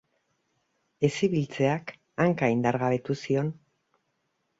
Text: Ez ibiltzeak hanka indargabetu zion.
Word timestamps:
Ez 1.09 1.11
ibiltzeak 1.27 1.93
hanka 2.25 2.49
indargabetu 2.55 3.17
zion. 3.27 3.53